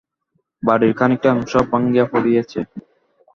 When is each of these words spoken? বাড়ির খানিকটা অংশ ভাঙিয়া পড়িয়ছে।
বাড়ির 0.63 0.93
খানিকটা 0.99 1.29
অংশ 1.35 1.53
ভাঙিয়া 1.71 2.05
পড়িয়ছে। 2.11 2.59